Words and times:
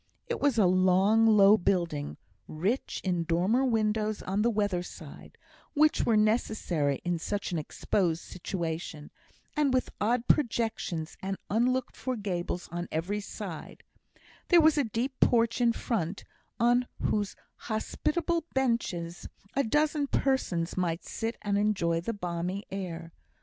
It 0.25 0.39
was 0.41 0.57
a 0.57 0.65
long, 0.65 1.27
low 1.27 1.57
building, 1.57 2.17
rich 2.47 3.01
in 3.03 3.23
dormer 3.23 3.63
windows 3.63 4.23
on 4.23 4.41
the 4.41 4.49
weather 4.49 4.81
side, 4.81 5.37
which 5.75 6.07
were 6.07 6.17
necessary 6.17 6.99
in 7.05 7.19
such 7.19 7.51
an 7.51 7.59
exposed 7.59 8.23
situation, 8.23 9.11
and 9.55 9.71
with 9.71 9.91
odd 10.01 10.27
projections 10.27 11.17
and 11.21 11.37
unlooked 11.51 11.95
for 11.95 12.15
gables 12.15 12.67
on 12.71 12.87
every 12.91 13.19
side; 13.19 13.83
there 14.47 14.59
was 14.59 14.75
a 14.75 14.83
deep 14.85 15.19
porch 15.19 15.61
in 15.61 15.71
front, 15.71 16.23
on 16.59 16.87
whose 17.03 17.35
hospitable 17.69 18.45
benches 18.55 19.27
a 19.55 19.63
dozen 19.63 20.07
persons 20.07 20.75
might 20.75 21.03
sit 21.05 21.37
and 21.43 21.59
enjoy 21.59 22.01
the 22.01 22.11
balmy 22.11 22.65
air. 22.71 23.13